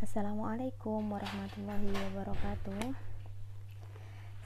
[0.00, 2.96] Assalamualaikum warahmatullahi wabarakatuh.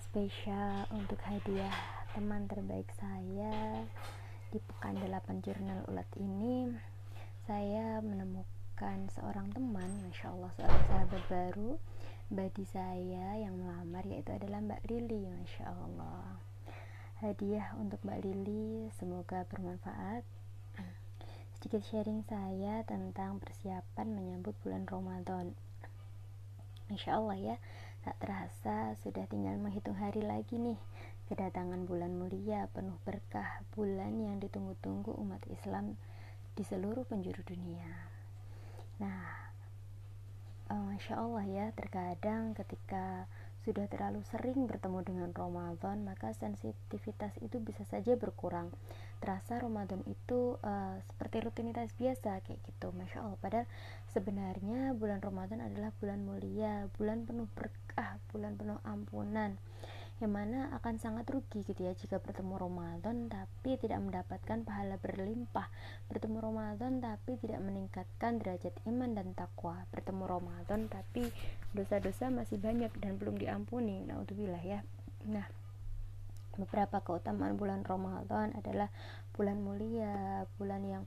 [0.03, 1.71] Spesial untuk hadiah
[2.11, 3.87] teman terbaik saya
[4.51, 6.75] Di pekan 8 jurnal ulat ini.
[7.47, 11.79] Saya menemukan seorang teman Masya Allah seorang sahabat baru
[12.35, 16.35] Badi saya yang melamar Yaitu adalah Mbak Lili Masya Allah.
[17.23, 20.27] Hadiah untuk Mbak Lili Semoga bermanfaat
[21.65, 25.57] sedikit sharing saya tentang persiapan menyambut bulan Ramadan.
[26.93, 27.57] Insya Allah ya,
[28.05, 30.77] tak terasa sudah tinggal menghitung hari lagi nih
[31.33, 35.97] kedatangan bulan mulia penuh berkah bulan yang ditunggu-tunggu umat Islam
[36.53, 38.13] di seluruh penjuru dunia.
[39.01, 39.25] Nah,
[40.69, 43.25] uh, Masya Allah ya, terkadang ketika
[43.65, 48.69] sudah terlalu sering bertemu dengan Ramadan, maka sensitivitas itu bisa saja berkurang.
[49.25, 53.41] Terasa Ramadan itu uh, seperti rutinitas biasa kayak gitu, masya Allah.
[53.41, 53.67] Padahal
[54.13, 59.57] sebenarnya bulan Ramadan adalah bulan mulia, bulan penuh berkah, bulan penuh ampunan
[60.23, 65.67] yang mana akan sangat rugi gitu ya jika bertemu Ramadan tapi tidak mendapatkan pahala berlimpah.
[66.07, 69.83] Bertemu Ramadan tapi tidak meningkatkan derajat iman dan takwa.
[69.91, 71.35] Bertemu Ramadan tapi
[71.75, 74.07] dosa-dosa masih banyak dan belum diampuni.
[74.07, 74.87] Naudzubillah ya.
[75.27, 75.51] Nah
[76.55, 78.87] beberapa keutamaan bulan Ramadan adalah
[79.35, 81.05] bulan mulia bulan yang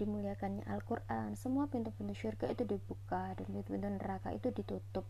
[0.00, 1.36] dimuliakannya Al-Quran.
[1.36, 5.04] Semua pintu-pintu syurga itu dibuka dan pintu-pintu neraka itu ditutup.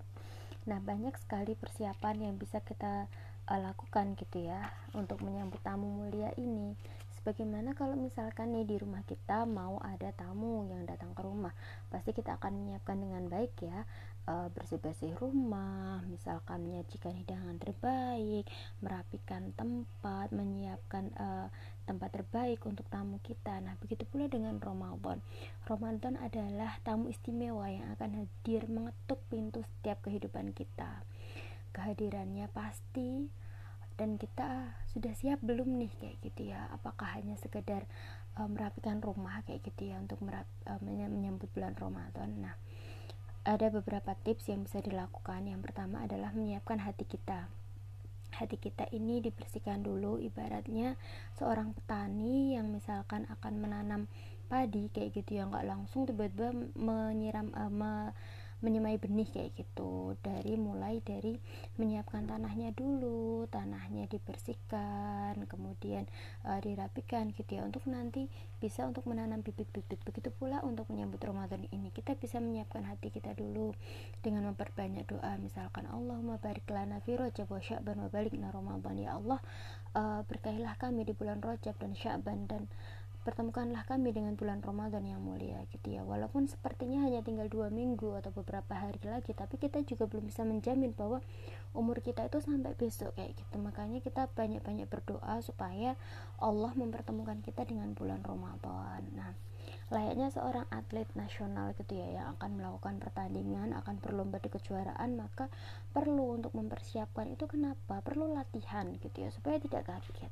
[0.66, 3.06] Nah banyak sekali persiapan yang bisa kita
[3.48, 6.75] uh, lakukan gitu ya untuk menyambut tamu mulia ini
[7.27, 11.50] Bagaimana kalau misalkan nih di rumah kita mau ada tamu yang datang ke rumah,
[11.91, 13.83] pasti kita akan menyiapkan dengan baik ya
[14.30, 18.47] uh, bersih-bersih rumah, misalkan menyajikan hidangan terbaik,
[18.78, 21.50] merapikan tempat, menyiapkan uh,
[21.83, 23.58] tempat terbaik untuk tamu kita.
[23.58, 25.19] Nah, begitu pula dengan Ramadan.
[25.66, 31.03] Ramadan adalah tamu istimewa yang akan hadir mengetuk pintu setiap kehidupan kita.
[31.77, 33.28] Kehadirannya pasti.
[33.96, 36.69] Dan kita sudah siap belum nih kayak gitu ya?
[36.72, 37.84] Apakah hanya sekedar
[38.41, 42.32] uh, merapikan rumah kayak gitu ya untuk merap, uh, menyambut bulan Ramadan?
[42.41, 42.56] Nah
[43.47, 45.47] ada beberapa tips yang bisa dilakukan.
[45.47, 47.47] Yang pertama adalah menyiapkan hati kita.
[48.34, 50.19] Hati kita ini dibersihkan dulu.
[50.20, 50.98] Ibaratnya
[51.38, 54.03] seorang petani yang misalkan akan menanam
[54.47, 58.15] padi kayak gitu ya nggak langsung tiba-tiba menyiram uh, me,
[58.65, 60.17] menyemai benih kayak gitu.
[60.25, 61.37] Dari mulai dari
[61.77, 66.09] menyiapkan tanahnya dulu tanahnya dibersihkan kemudian
[66.49, 70.00] uh, dirapikan gitu ya untuk nanti bisa untuk menanam bibit-bibit.
[70.03, 71.93] Begitu pula untuk menyambut Ramadan ini.
[71.93, 73.77] Kita bisa menyiapkan hati kita dulu
[74.25, 75.37] dengan memperbanyak doa.
[75.37, 78.97] Misalkan Allahumma barik lana fi rajab wa sya'ban wa balikna Ramadan.
[78.97, 79.41] Ya Allah
[79.97, 82.69] uh, berkahilah kami di bulan Rajab dan Sya'ban dan
[83.26, 86.06] pertemukanlah kami dengan bulan Ramadan yang mulia gitu ya.
[86.06, 90.47] Walaupun sepertinya hanya tinggal dua minggu atau beberapa hari lagi tapi kita juga belum bisa
[90.47, 91.19] menjamin bahwa
[91.75, 93.59] umur kita itu sampai besok kayak gitu.
[93.59, 95.98] Makanya kita banyak-banyak berdoa supaya
[96.38, 99.03] Allah mempertemukan kita dengan bulan Ramadan.
[99.19, 99.34] Nah
[99.86, 105.47] layaknya seorang atlet nasional gitu ya yang akan melakukan pertandingan akan berlomba di kejuaraan maka
[105.94, 108.03] perlu untuk mempersiapkan itu kenapa?
[108.03, 110.31] Perlu latihan gitu ya supaya tidak kaget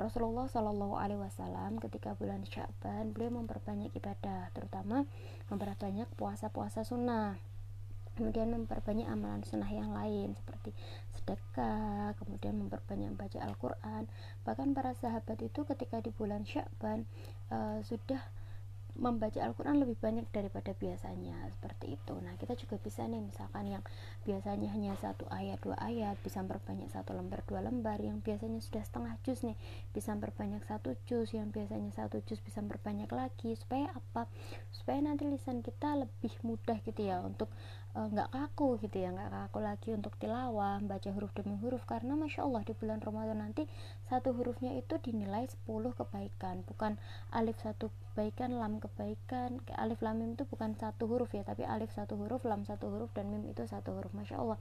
[0.00, 5.04] Rasulullah Shallallahu Alaihi Wasallam ketika bulan Syaban beliau memperbanyak ibadah terutama
[5.52, 7.36] memperbanyak puasa-puasa sunnah.
[8.12, 10.76] Kemudian memperbanyak amalan sunnah yang lain seperti
[11.16, 14.04] sedekah kemudian memperbanyak baca Al-Quran.
[14.44, 17.08] Bahkan para sahabat itu ketika di bulan Syaban
[17.48, 18.20] uh, sudah
[18.92, 21.48] membaca Al-Quran lebih banyak daripada biasanya.
[21.48, 22.14] Seperti itu.
[22.20, 23.82] Nah kita juga bisa nih misalkan yang
[24.22, 28.84] biasanya hanya satu ayat dua ayat bisa memperbanyak satu lembar dua lembar yang biasanya sudah
[28.84, 29.56] setengah juz nih
[29.96, 34.28] bisa memperbanyak satu juz yang biasanya satu juz bisa memperbanyak lagi supaya apa?
[34.70, 37.48] Supaya nanti lisan kita lebih mudah gitu ya untuk
[37.92, 41.84] nggak uh, kaku gitu ya nggak kaku lagi untuk tilawah baca huruf demi huruf.
[41.84, 43.68] Karena masya Allah di bulan Ramadan nanti
[44.08, 46.64] satu hurufnya itu dinilai 10 kebaikan.
[46.64, 46.96] Bukan
[47.36, 49.60] alif satu kebaikan lam kebaikan.
[49.76, 53.12] Alif lam mim itu bukan satu huruf ya tapi alif satu huruf lam satu huruf
[53.12, 54.16] dan mim itu satu huruf.
[54.16, 54.56] Masya Allah.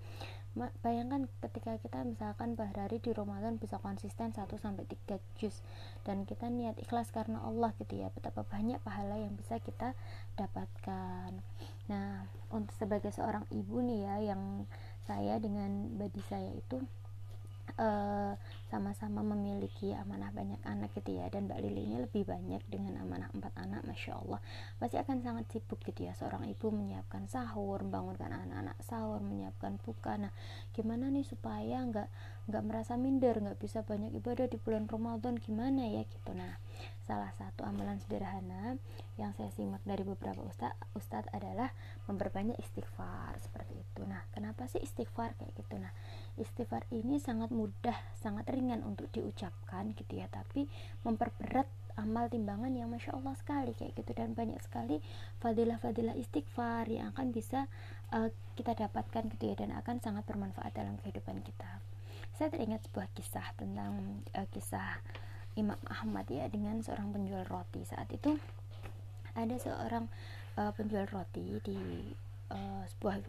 [0.83, 5.63] Bayangkan ketika kita misalkan hari di Ramadan bisa konsisten 1 sampai 3 juz.
[6.03, 9.95] Dan kita niat ikhlas karena Allah gitu ya betapa banyak pahala yang bisa kita
[10.35, 11.39] dapatkan
[11.91, 12.23] nah
[12.55, 14.63] untuk sebagai seorang ibu nih ya yang
[15.03, 16.79] saya dengan badi saya itu
[17.75, 18.33] eh,
[18.71, 23.27] sama-sama memiliki amanah banyak anak gitu ya dan Mbak Lili ini lebih banyak dengan amanah
[23.35, 24.39] empat anak Masya Allah.
[24.79, 30.15] Pasti akan sangat sibuk gitu ya seorang ibu menyiapkan sahur membangunkan anak-anak sahur menyiapkan buka.
[30.15, 30.31] Nah
[30.71, 32.07] gimana nih supaya nggak
[32.49, 36.33] nggak merasa minder nggak bisa banyak ibadah di bulan Ramadan gimana ya gitu.
[36.33, 36.57] Nah
[37.05, 38.79] salah satu amalan sederhana
[39.19, 41.69] yang saya simak dari beberapa ustadz ustadz adalah
[42.09, 44.01] memperbanyak istighfar seperti itu.
[44.09, 45.77] Nah kenapa sih istighfar kayak gitu?
[45.77, 45.93] Nah
[46.41, 50.65] istighfar ini sangat mudah sangat ringan untuk diucapkan gitu ya tapi
[51.05, 54.17] memperberat amal timbangan yang masya Allah sekali kayak gitu.
[54.17, 54.97] Dan banyak sekali
[55.45, 57.69] fadilah-fadilah istighfar yang akan bisa
[58.09, 61.90] uh, kita dapatkan gitu ya dan akan sangat bermanfaat dalam kehidupan kita
[62.41, 64.97] saya teringat sebuah kisah tentang uh, kisah
[65.53, 67.85] Imam Ahmad ya dengan seorang penjual roti.
[67.85, 68.33] Saat itu
[69.37, 70.09] ada seorang
[70.57, 71.77] uh, penjual roti di
[72.49, 73.21] uh, sebuah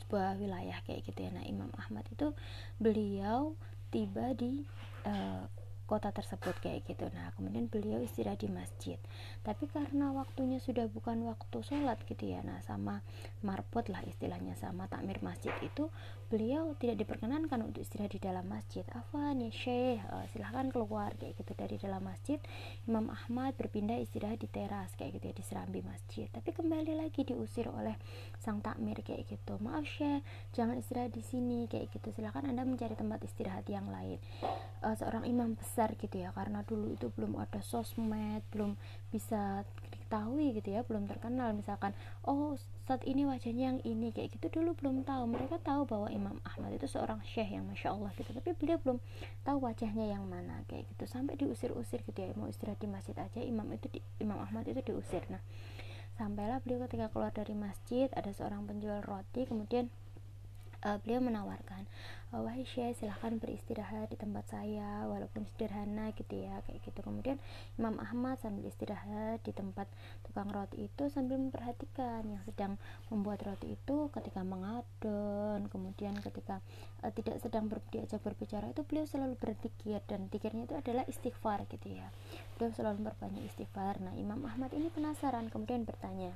[0.00, 1.36] sebuah wilayah kayak gitu ya.
[1.36, 2.32] Nah Imam Ahmad itu
[2.80, 3.52] beliau
[3.92, 4.64] tiba di
[5.04, 5.44] uh,
[5.84, 7.12] kota tersebut kayak gitu.
[7.12, 8.96] Nah kemudian beliau istirahat di masjid.
[9.44, 12.40] Tapi karena waktunya sudah bukan waktu sholat gitu ya.
[12.40, 13.04] Nah sama
[13.44, 15.92] marput lah istilahnya sama takmir masjid itu
[16.26, 18.82] beliau tidak diperkenankan untuk istirahat di dalam masjid.
[18.92, 22.42] Afan ya syekh uh, silahkan keluar kayak gitu dari dalam masjid.
[22.86, 26.26] Imam Ahmad berpindah istirahat di teras kayak gitu ya di serambi masjid.
[26.30, 27.94] Tapi kembali lagi diusir oleh
[28.42, 29.58] sang takmir kayak gitu.
[29.62, 32.10] Maaf syekh jangan istirahat di sini kayak gitu.
[32.10, 34.18] Silahkan anda mencari tempat istirahat yang lain.
[34.82, 38.78] Uh, seorang imam besar gitu ya karena dulu itu belum ada sosmed belum
[39.10, 39.62] bisa
[40.06, 41.50] diketahui gitu ya belum terkenal.
[41.50, 41.90] Misalkan
[42.22, 42.54] oh
[42.86, 45.26] saat ini wajahnya yang ini kayak gitu dulu belum tahu.
[45.26, 48.98] Mereka tahu bahwa Imam Ahmad itu seorang syekh yang masya Allah gitu tapi beliau belum
[49.42, 51.10] tahu wajahnya yang mana kayak gitu.
[51.10, 54.78] Sampai diusir-usir gitu ya mau istirahat di masjid aja Imam itu di, Imam Ahmad itu
[54.86, 55.26] diusir.
[55.26, 55.42] Nah
[56.14, 59.90] sampailah beliau ketika keluar dari masjid ada seorang penjual roti kemudian
[60.84, 61.86] uh, beliau menawarkan
[62.34, 67.00] oh, wahai syekh silahkan beristirahat di tempat saya walaupun sederhana gitu ya kayak gitu.
[67.00, 67.38] Kemudian
[67.78, 69.86] Imam Ahmad sambil istirahat di tempat
[70.26, 72.76] tukang roti itu sambil memperhatikan yang sedang
[73.08, 76.58] membuat roti itu ketika mengadon kemudian ketika
[77.06, 81.64] uh, tidak sedang ber, diajak berbicara itu beliau selalu berzikir dan zikirnya itu adalah istighfar
[81.70, 82.10] gitu ya.
[82.58, 84.02] Beliau selalu berbanyak istighfar.
[84.02, 86.34] Nah Imam Ahmad ini penasaran kemudian bertanya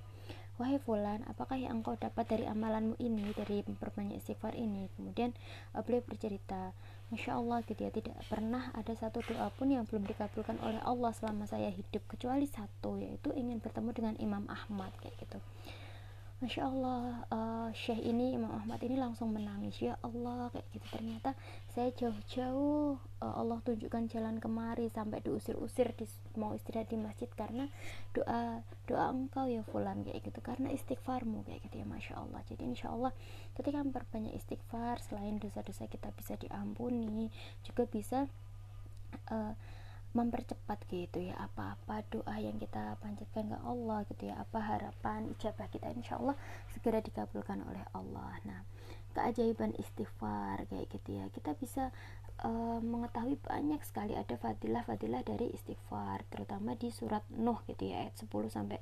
[0.61, 4.93] wahai fulan apakah yang engkau dapat dari amalanmu ini dari memperbanyak istighfar ini?
[4.93, 5.33] Kemudian
[5.73, 6.77] uh, beliau bercerita
[7.09, 11.11] Masya Allah gitu ya tidak pernah ada satu doa pun yang belum dikabulkan oleh Allah
[11.17, 15.43] selama saya hidup kecuali satu yaitu ingin bertemu dengan Imam Ahmad kayak gitu
[16.40, 19.76] Masya Allah uh, Syekh ini Imam Ahmad ini langsung menangis.
[19.76, 20.87] Ya Allah kayak gitu.
[20.88, 21.37] Ternyata
[21.69, 26.08] saya jauh-jauh uh, Allah tunjukkan jalan kemari sampai diusir-usir di,
[26.40, 27.69] mau istirahat di masjid karena
[28.16, 30.40] doa doa engkau ya fulan kayak gitu.
[30.40, 32.40] Karena istighfarmu kayak gitu ya Masya Allah.
[32.48, 33.12] Jadi Insya Allah
[33.52, 37.28] ketika memperbanyak istighfar selain dosa-dosa kita bisa diampuni
[37.69, 38.25] juga bisa
[39.28, 39.52] uh,
[40.11, 45.71] mempercepat gitu ya apa-apa doa yang kita panjatkan ke Allah gitu ya apa harapan ijabah
[45.71, 46.35] kita insya Allah
[46.75, 48.35] segera dikabulkan oleh Allah.
[48.43, 48.61] Nah
[49.11, 51.91] keajaiban istighfar kayak gitu ya kita bisa
[52.47, 58.15] uh, mengetahui banyak sekali ada fadilah-fadilah dari istighfar terutama di surat Nuh gitu ya ayat
[58.17, 58.79] 10 sampai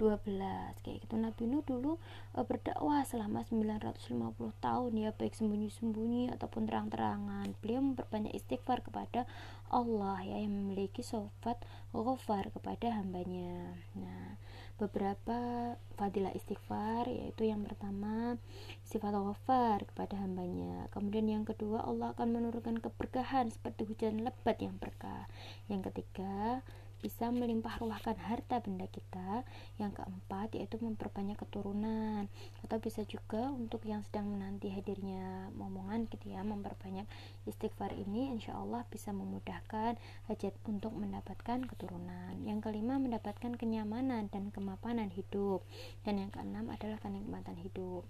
[0.00, 1.14] 12 kayak gitu.
[1.18, 1.98] Nabi Nuh dulu
[2.34, 4.18] uh, berdakwah selama 950
[4.58, 7.54] tahun ya baik sembunyi-sembunyi ataupun terang-terangan.
[7.60, 9.28] Beliau memperbanyak istighfar kepada
[9.72, 11.64] Allah ya yang memiliki sifat
[11.96, 13.80] ghafar kepada hambanya.
[13.96, 14.36] Nah
[14.76, 18.36] beberapa fadilah istighfar yaitu yang pertama
[18.84, 20.92] sifat ghafar kepada hambanya.
[20.92, 25.24] Kemudian yang kedua Allah akan menurunkan keberkahan seperti hujan lebat yang berkah.
[25.72, 26.60] Yang ketiga
[27.02, 29.42] bisa melimpah ruahkan harta benda kita.
[29.76, 32.30] Yang keempat yaitu memperbanyak keturunan.
[32.62, 37.04] Atau bisa juga untuk yang sedang menanti hadirnya momongan gitu ya memperbanyak
[37.44, 39.98] istighfar ini insya Allah bisa memudahkan
[40.30, 42.38] hajat untuk mendapatkan keturunan.
[42.46, 45.66] Yang kelima mendapatkan kenyamanan dan kemapanan hidup.
[46.06, 48.06] Dan yang keenam adalah kenikmatan hidup.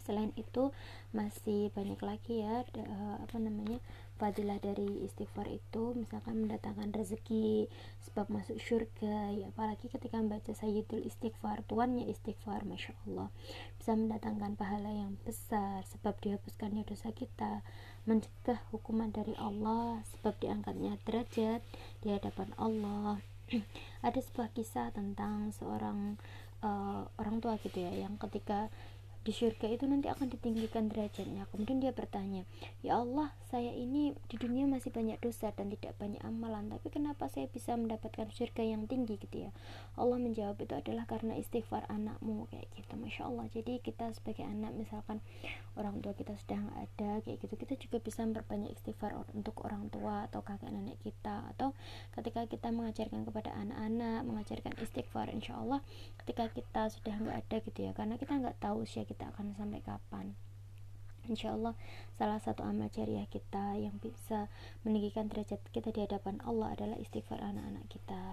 [0.00, 0.72] Selain itu
[1.12, 3.78] masih banyak lagi ya uh, apa namanya
[4.20, 7.72] fadilah dari istighfar itu misalkan mendatangkan rezeki
[8.04, 13.32] sebab masuk surga ya apalagi ketika membaca sayyidul istighfar tuannya istighfar masya Allah.
[13.80, 17.64] Bisa mendatangkan pahala yang besar sebab dihapuskannya dosa kita
[18.04, 21.64] mencegah hukuman dari Allah sebab diangkatnya derajat
[22.04, 23.24] di hadapan Allah.
[24.06, 26.20] Ada sebuah kisah tentang seorang
[26.60, 28.68] uh, orang tua gitu ya yang ketika
[29.20, 31.44] di surga itu nanti akan ditinggikan derajatnya.
[31.52, 32.48] Kemudian dia bertanya
[32.80, 37.28] ya Allah saya ini di dunia masih banyak dosa dan tidak banyak amalan tapi kenapa
[37.28, 39.20] saya bisa mendapatkan surga yang tinggi?
[39.20, 39.50] Gitu ya.
[40.00, 42.96] Allah menjawab itu adalah karena istighfar anakmu kayak gitu.
[42.96, 43.46] Masya Allah.
[43.52, 45.20] Jadi kita sebagai anak misalkan
[45.76, 49.92] orang tua kita sudah nggak ada kayak gitu kita juga bisa memperbanyak istighfar untuk orang
[49.92, 51.44] tua atau kakek nenek kita.
[51.52, 51.76] Atau
[52.16, 55.84] ketika kita mengajarkan kepada anak-anak mengajarkan istighfar insya Allah
[56.24, 59.80] ketika kita sudah nggak ada gitu ya karena kita nggak tahu usia kita akan sampai
[59.84, 60.32] kapan
[61.28, 61.76] Insya Allah
[62.16, 64.48] salah satu amal jariah kita yang bisa
[64.82, 68.24] meninggikan derajat kita di hadapan Allah adalah istighfar anak-anak kita.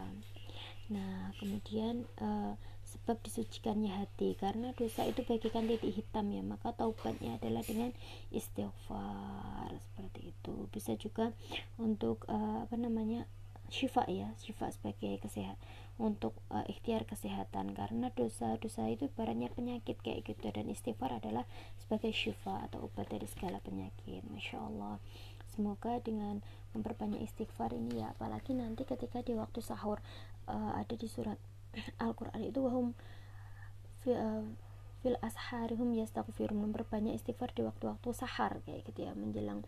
[0.88, 2.56] Nah, kemudian uh,
[2.88, 7.92] sebab disucikannya hati karena dosa itu bagikan titik hitam ya, maka taubatnya adalah dengan
[8.32, 10.56] istighfar seperti itu.
[10.72, 11.36] Bisa juga
[11.76, 13.28] untuk uh, apa namanya?
[13.68, 15.60] syifa ya, syifa sebagai kesehatan
[15.98, 17.74] untuk uh, ikhtiar kesehatan.
[17.74, 20.50] Karena dosa-dosa itu ibaratnya penyakit kayak gitu.
[20.54, 21.46] Dan istighfar adalah
[21.82, 24.26] sebagai syifa atau obat dari segala penyakit.
[24.30, 25.02] Masya Allah.
[25.58, 26.46] Semoga dengan
[26.78, 29.98] memperbanyak istighfar ini ya apalagi nanti ketika di waktu sahur
[30.46, 31.42] uh, ada di surat
[32.06, 32.94] Al-Quran itu wahum
[34.06, 34.46] fi, uh,
[35.02, 36.62] fil asharihum yastaghfirun.
[36.62, 39.66] Memperbanyak istighfar di waktu-waktu sahar kayak gitu ya menjelang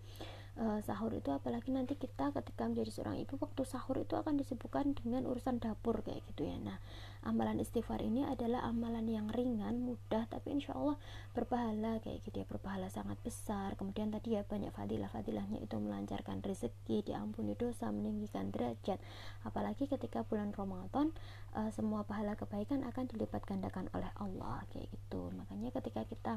[0.57, 4.97] uh, sahur itu apalagi nanti kita ketika menjadi seorang ibu waktu sahur itu akan disibukkan
[4.97, 6.57] dengan urusan dapur kayak gitu ya.
[6.57, 6.81] Nah
[7.27, 10.95] amalan istighfar ini adalah amalan yang ringan mudah tapi insya Allah
[11.35, 12.45] berpahala kayak gitu ya.
[12.47, 13.75] Berpahala sangat besar.
[13.75, 18.97] Kemudian tadi ya banyak fadilah-fadilahnya itu melancarkan rezeki diampuni dosa meninggikan derajat.
[19.43, 21.11] Apalagi ketika bulan Ramadan
[21.55, 25.29] uh, semua pahala kebaikan akan dilipat gandakan oleh Allah kayak gitu.
[25.33, 26.33] Makanya ketika kita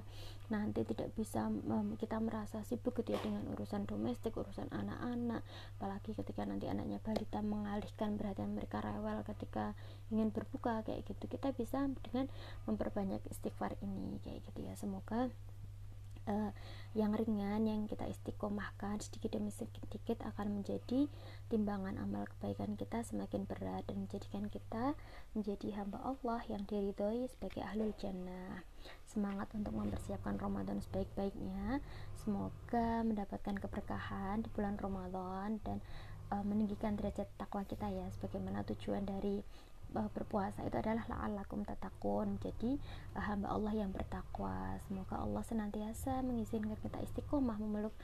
[0.49, 5.43] nanti tidak bisa um, kita merasa sibuk gitu ya dengan urusan domestik urusan anak-anak
[5.79, 9.77] apalagi ketika nanti anaknya balita mengalihkan perhatian mereka rewel ketika
[10.13, 11.29] ingin berbuka kayak gitu.
[11.29, 12.29] Kita bisa dengan
[12.69, 14.75] memperbanyak istighfar ini kayak gitu ya.
[14.77, 15.29] Semoga
[16.29, 16.51] uh,
[16.93, 21.09] yang ringan yang kita istiqomahkan sedikit demi sedikit akan menjadi
[21.49, 24.93] timbangan amal kebaikan kita semakin berat dan menjadikan kita
[25.33, 28.61] menjadi hamba Allah yang diridhoi sebagai ahli jannah.
[29.09, 31.81] Semangat untuk mempersiapkan Ramadan sebaik-baiknya.
[32.13, 35.81] Semoga mendapatkan keberkahan di bulan Ramadan dan
[36.33, 39.45] uh, meninggikan derajat takwa kita ya sebagaimana tujuan dari
[39.95, 42.81] uh, berpuasa itu adalah la'allakum tatakun jadi
[43.17, 44.77] uh, hamba Allah yang bertakwa.
[44.89, 47.95] Semoga Allah senantiasa mengizinkan kita istiqomah memeluk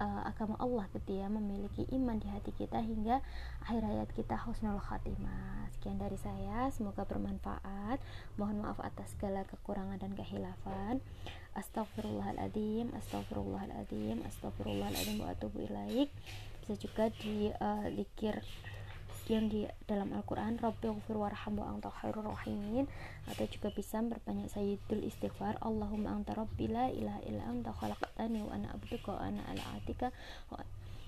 [0.00, 3.22] uh, agama Allah gitu ya memiliki iman di hati kita hingga
[3.62, 5.70] akhir hayat kita husnul khatimah.
[5.76, 8.00] Sekian dari saya semoga bermanfaat.
[8.40, 10.98] Mohon maaf atas segala kekurangan dan kehilafan.
[11.54, 16.10] Astagfirullahaladzim astagfirullahaladzim astagfirullahaladzim wa atubu ilaik.
[16.64, 18.40] Bisa juga di uh, dikir
[19.32, 22.84] yang di dalam Al-Quran Rabbi ghafir warham wa anta khairur rahimin
[23.24, 28.52] atau juga bisa berbanyak sayyidul istighfar Allahumma anta rabbi la ilaha illa anta khalaqtani wa
[28.52, 30.12] ana abduka wa ana ala atika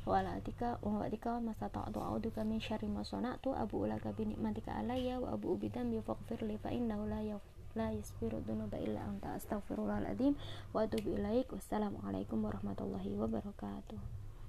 [0.09, 3.05] wa ala atika wa atika wa mastata'tu a'udzuka min syarri ma
[3.59, 6.01] abu ulaka bi ni'matika alayya wa abu ubidan bi
[6.49, 7.21] li fa innahu la
[7.77, 7.93] la
[8.81, 9.37] illa anta
[10.73, 11.53] wa atubu ilaik.
[11.53, 14.26] Wassalamualaikum warahmatullahi wabarakatuh